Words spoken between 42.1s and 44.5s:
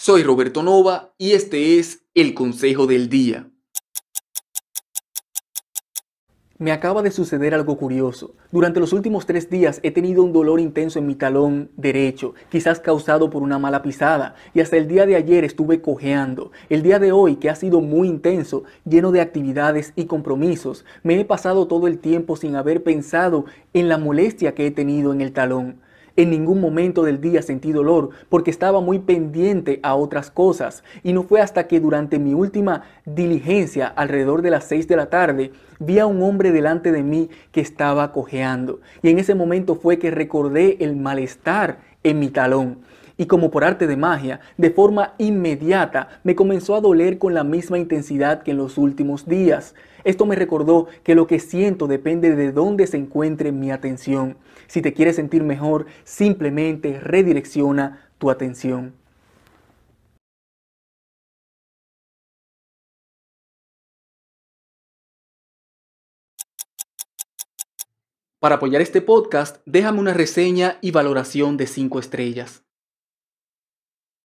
mi talón y como por arte de magia,